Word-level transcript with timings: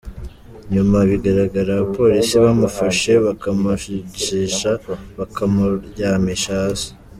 Nyuma 0.73 0.97
bigaragara 1.09 1.69
abapolisi 1.73 2.33
bamufashe 2.43 3.11
bakamujisha, 3.25 4.71
bakamuryamisha 5.17 6.51
hasi. 6.61 6.89